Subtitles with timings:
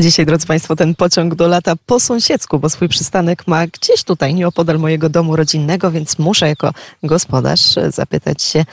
[0.00, 4.34] Dzisiaj, drodzy Państwo, ten pociąg do lata po sąsiedzku, bo swój przystanek ma gdzieś tutaj,
[4.34, 6.72] nieopodal mojego domu rodzinnego, więc muszę jako
[7.02, 8.64] gospodarz zapytać się,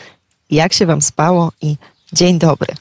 [0.50, 1.76] jak się Wam spało i
[2.14, 2.76] dzień dobry.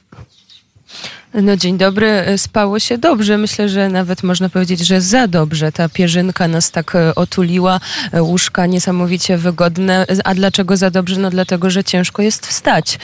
[1.34, 3.38] No dzień dobry, spało się dobrze.
[3.38, 5.72] Myślę, że nawet można powiedzieć, że za dobrze.
[5.72, 7.81] Ta pierzynka nas tak e, otuliła,
[8.12, 10.06] e, łóżka niesamowicie wygodne.
[10.24, 11.21] A dlaczego za dobrze?
[11.21, 12.99] No dlatego, że ciężko jest wstać.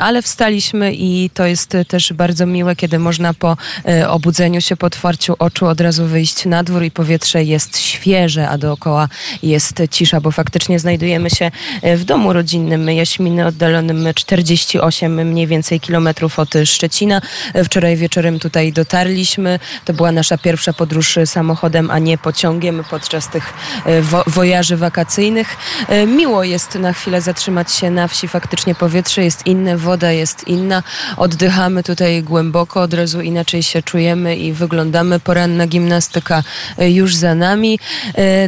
[0.00, 3.56] Ale wstaliśmy i to jest też bardzo miłe, kiedy można po
[3.88, 8.48] e, obudzeniu się, po otwarciu oczu od razu wyjść na dwór i powietrze jest świeże,
[8.48, 9.08] a dookoła
[9.42, 11.50] jest cisza, bo faktycznie znajdujemy się
[11.96, 17.20] w domu rodzinnym Jaśminy, oddalonym 48 mniej więcej kilometrów od Szczecina.
[17.64, 19.58] Wczoraj wieczorem tutaj dotarliśmy.
[19.84, 23.52] To była nasza pierwsza podróż samochodem, a nie pociągiem podczas tych
[23.84, 25.56] e, wo wojaży wakacyjnych.
[25.88, 28.28] E, miło jest na chwilę zatrzymać się na wsi.
[28.28, 30.82] Faktycznie powietrze jest inne, woda jest inna.
[31.16, 35.20] Oddychamy tutaj głęboko, od razu inaczej się czujemy i wyglądamy.
[35.20, 36.42] Poranna gimnastyka
[36.78, 37.78] e, już za nami.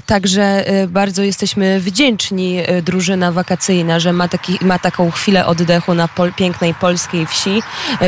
[0.07, 6.33] Także bardzo jesteśmy wdzięczni drużyna wakacyjna, że ma, taki, ma taką chwilę oddechu na pol
[6.33, 7.63] pięknej polskiej wsi.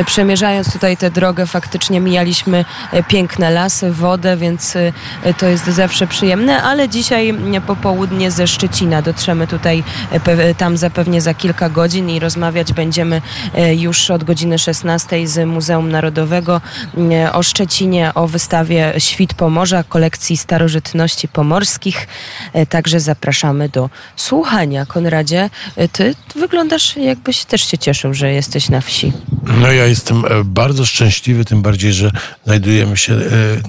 [0.05, 4.93] Przemierzając tutaj tę drogę faktycznie mijaliśmy e, piękne lasy, wodę, więc e,
[5.33, 7.33] to jest zawsze przyjemne, ale dzisiaj
[7.67, 13.21] popołudnie ze Szczecina dotrzemy tutaj e, tam zapewnie za kilka godzin i rozmawiać będziemy
[13.77, 16.61] już od godziny 16 z Muzeum Narodowego
[17.33, 22.07] o Szczecinie, o wystawie Świt Pomorza, kolekcji starożytności pomorskich.
[22.69, 24.85] Także zapraszamy do słuchania.
[24.85, 25.49] Konradzie,
[25.91, 29.13] ty wyglądasz jakbyś też się cieszył, że jesteś na wsi.
[29.61, 32.11] No ja jestem bardzo bardzo szczęśliwy, tym bardziej, że
[32.45, 33.19] znajdujemy się e,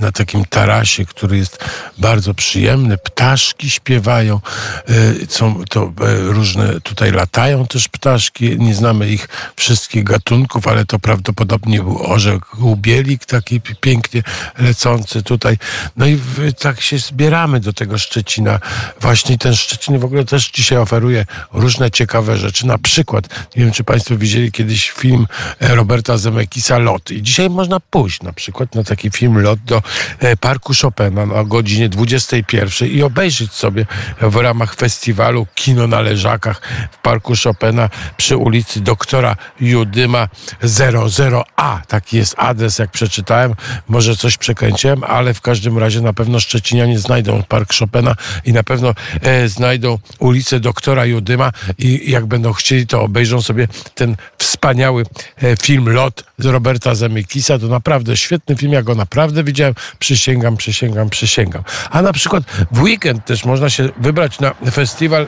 [0.00, 1.64] na takim tarasie, który jest
[1.98, 2.98] bardzo przyjemny.
[2.98, 4.40] Ptaszki śpiewają,
[4.88, 4.92] e,
[5.28, 5.92] są to e,
[6.32, 12.60] różne, tutaj latają też ptaszki, nie znamy ich wszystkich gatunków, ale to prawdopodobnie był orzech
[12.60, 14.22] łubielik, taki pięknie
[14.58, 15.58] lecący tutaj.
[15.96, 16.20] No i
[16.58, 18.60] tak się zbieramy do tego Szczecina.
[19.00, 22.66] Właśnie ten Szczecin w ogóle też dzisiaj oferuje różne ciekawe rzeczy.
[22.66, 25.26] Na przykład, nie wiem, czy Państwo widzieli kiedyś film
[25.60, 26.78] Roberta Zemekisa
[27.10, 29.82] I dzisiaj można pójść na przykład na taki film lot do
[30.18, 33.86] e, Parku Chopina na godzinie 21 i obejrzeć sobie
[34.20, 36.60] w ramach festiwalu Kino na Leżakach
[36.90, 40.28] w Parku Chopina przy ulicy doktora Judyma
[40.62, 41.80] 00A.
[41.88, 43.54] Taki jest adres, jak przeczytałem.
[43.88, 48.62] Może coś przekręciłem, ale w każdym razie na pewno Szczecinianie znajdą Park Chopina i na
[48.62, 55.04] pewno e, znajdą ulicę doktora Judyma i jak będą chcieli, to obejrzą sobie ten wspaniały
[55.42, 57.58] e, film Lot z Robertem Roberta Zemekisa.
[57.58, 59.74] To naprawdę świetny film, ja go naprawdę widziałem.
[59.98, 61.62] Przysięgam, przysięgam, przysięgam.
[61.90, 65.26] A na przykład w weekend też można się wybrać na festiwal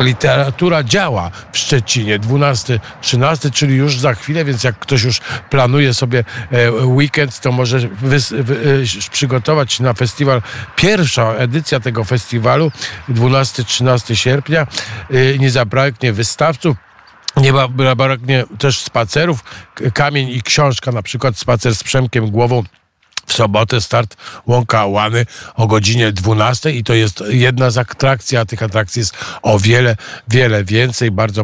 [0.00, 5.20] Literatura działa w Szczecinie 12-13, czyli już za chwilę, więc jak ktoś już
[5.50, 8.54] planuje sobie e, weekend, to może wy, wy,
[9.06, 10.42] e, przygotować na festiwal.
[10.76, 12.72] Pierwsza edycja tego festiwalu
[13.08, 14.66] 12-13 sierpnia.
[15.10, 16.76] E, nie zabraknie wystawców.
[17.44, 17.52] Nie
[17.96, 19.44] braknie też spacerów,
[19.94, 22.62] kamień i książka, na przykład spacer z Przemkiem Głową
[23.26, 28.44] w sobotę start Łąka Łany o godzinie 12 i to jest jedna z atrakcji, a
[28.44, 29.96] tych atrakcji jest o wiele,
[30.28, 31.10] wiele więcej.
[31.10, 31.42] Bardzo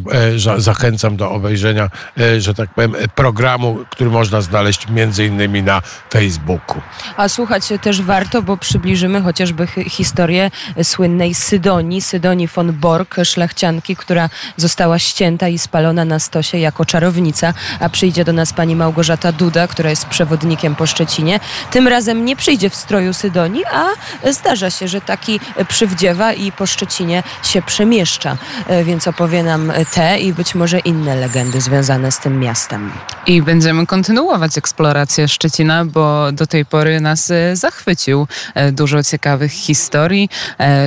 [0.56, 1.90] e, zachęcam do obejrzenia,
[2.20, 5.82] e, że tak powiem, programu, który można znaleźć między innymi na
[6.12, 6.80] Facebooku.
[7.16, 10.50] A słuchać też warto, bo przybliżymy chociażby historię
[10.82, 17.54] słynnej Sydonii, Sydonii von Borg, szlachcianki, która została ścięta i spalona na stosie jako czarownica,
[17.80, 21.40] a przyjdzie do nas pani Małgorzata Duda, która jest przewodnikiem po Szczecinie.
[21.70, 23.86] Tym razem nie przyjdzie w stroju Sydonii, a
[24.32, 28.36] zdarza się, że taki przywdziewa i po Szczecinie się przemieszcza.
[28.66, 32.92] E, więc opowie nam te i być może inne legendy związane z tym miastem.
[33.26, 39.52] I będziemy kontynuować eksplorację Szczecina, bo do tej pory nas e, zachwycił e, dużo ciekawych
[39.52, 40.28] historii.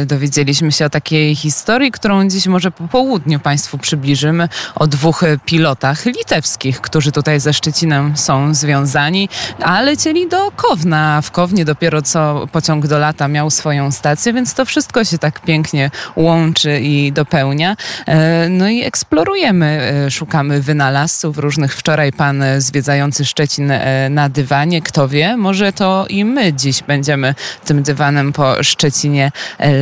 [0.05, 6.05] Dowiedzieliśmy się o takiej historii, którą dziś może po południu Państwu przybliżymy, o dwóch pilotach
[6.05, 9.29] litewskich, którzy tutaj ze Szczecinem są związani,
[9.61, 11.21] a lecieli do Kosowa Kowna.
[11.21, 15.39] W Kownie dopiero co pociąg do lata miał swoją stację, więc to wszystko się tak
[15.39, 17.75] pięknie łączy i dopełnia.
[18.05, 21.75] E, no i eksplorujemy, e, szukamy wynalazców różnych.
[21.75, 27.35] Wczoraj pan zwiedzający Szczecin e, na dywanie, kto wie, może to i my dziś będziemy
[27.65, 29.31] tym dywanem po Szczecinie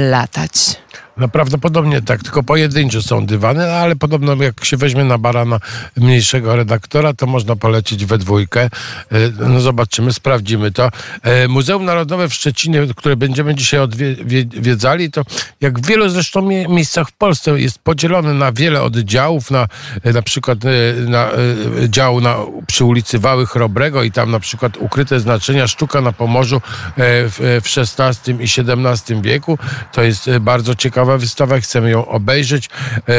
[0.09, 0.81] latać.
[1.17, 5.59] No prawdopodobnie tak, tylko pojedyncze są dywany, no, ale podobno jak się weźmie na barana
[5.97, 8.61] mniejszego redaktora, to można polecieć we dwójkę.
[8.61, 8.69] E,
[9.49, 10.89] No zobaczymy, sprawdzimy to.
[11.23, 15.21] E, Muzeum Narodowe w Szczecinie, które będziemy dzisiaj odwiedzali, to
[15.61, 19.67] jak w wielu zresztą mie- miejscach w Polsce jest podzielone na wiele oddziałów, na,
[20.03, 20.59] e, na przykład
[21.07, 21.29] na,
[21.87, 22.35] dział na,
[22.67, 26.61] przy ulicy Wały Chrobrego i tam na przykład ukryte znaczenia sztuka na Pomorzu
[26.97, 29.57] w, XVI i XVII wieku.
[29.91, 32.69] To jest bardzo ciekawa wystawa, chcemy ją obejrzeć.
[33.09, 33.13] E,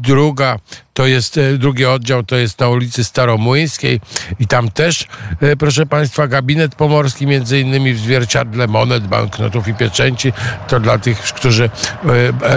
[0.00, 0.58] Druga
[0.94, 4.00] to jest e, drugi oddział, to jest na ulicy Staromłyńskiej
[4.40, 5.06] i tam też,
[5.40, 10.32] e, proszę Państwa, gabinet pomorski, między innymi w zwierciadle monet, banknotów i pieczęci.
[10.68, 11.70] To dla tych, którzy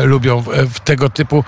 [0.04, 0.44] lubią
[0.84, 1.44] tego typu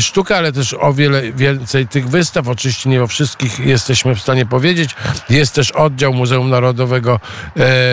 [0.00, 2.48] sztukę, ale też o wiele więcej tych wystaw.
[2.48, 4.90] Oczywiście nie o wszystkich jesteśmy w stanie powiedzieć.
[5.30, 7.20] Jest też oddział Muzeum Narodowego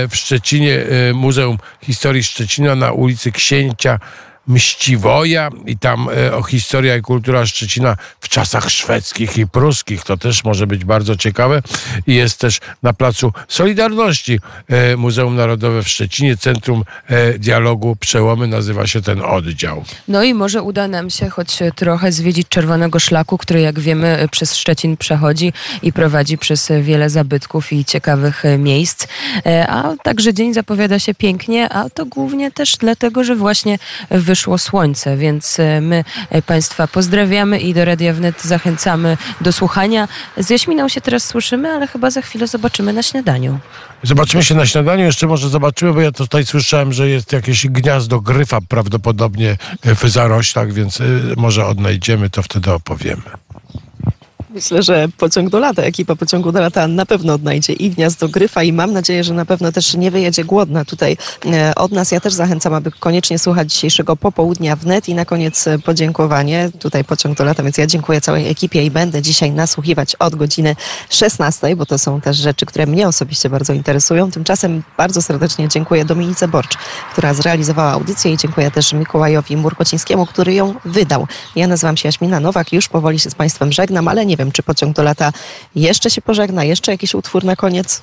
[0.10, 4.00] w Szczecinie, Muzeum Historii Szczecina na ulicy Księcia
[4.48, 10.04] Mściwoja i tam e, o historia i kultura Szczecina w czasach szwedzkich i pruskich.
[10.04, 11.62] To też może być bardzo ciekawe.
[12.08, 18.48] I jest też na Placu Solidarności e, Muzeum Narodowe w Szczecinie, Centrum e, Dialogu Przełomy
[18.48, 19.84] nazywa się ten oddział.
[20.08, 24.56] No i może uda nam się choć trochę zwiedzić Czerwonego Szlaku, który jak wiemy przez
[24.56, 29.08] Szczecin przechodzi i prowadzi przez wiele zabytków i ciekawych miejsc.
[29.68, 33.80] A także dzień zapowiada się pięknie, a to głównie też dlatego, że właśnie
[34.10, 40.08] wyszło słońce, więc e, my e, Państwa pozdrawiamy i do Radia Wnet zachęcamy do słuchania.
[40.38, 43.60] Z Jaśminą się teraz słyszymy, ale chyba za chwilę zobaczymy na śniadaniu.
[44.04, 48.22] Zobaczymy się na śniadaniu, jeszcze może zobaczymy, bo ja tutaj słyszałem, że jest jakieś gniazdo
[48.22, 51.00] gryfa prawdopodobnie w zaroślach, więc
[51.38, 53.47] może odnajdziemy, to wtedy opowiemy.
[54.58, 58.64] Myślę, że pociąg do lata, ekipa pociągu do lata na pewno odnajdzie i gniazdo gryfa
[58.64, 62.12] i mam nadzieję, że na pewno też nie wyjedzie głodna tutaj e, od nas.
[62.12, 66.70] Ja też zachęcam, aby koniecznie słuchać dzisiejszego popołudnia wnet i na koniec e, podziękowanie.
[66.80, 70.76] Tutaj pociąg do lata, więc ja dziękuję całej ekipie i będę dzisiaj nasłuchiwać od godziny
[71.10, 74.32] 16, bo to są też rzeczy, które mnie osobiście bardzo interesują.
[74.32, 76.78] Tymczasem bardzo serdecznie dziękuję Dominice Borcz,
[77.12, 81.28] która zrealizowała audycję i dziękuję też Mikołajowi Murkocińskiemu, który ją wydał.
[81.56, 84.64] Ja nazywam się Jaśmina Nowak, już powoli się z Państwem żegnam, ale nie wiem, czy
[84.64, 85.34] pociąg do lata
[85.76, 88.02] jeszcze się pożegna, jeszcze jakiś utwór na koniec.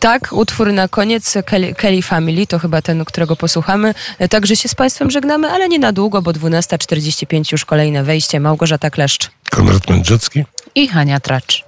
[0.00, 3.94] Tak, utwór na koniec Kelly, Kelly Family, to chyba ten, którego posłuchamy.
[4.30, 8.40] Także się z Państwem żegnamy, ale nie na długo, bo 12.45 już kolejne wejście.
[8.40, 9.30] Małgorzata Kleszcz.
[9.50, 10.44] Konrad Mędrzecki.
[10.74, 11.64] I Hania Tracz.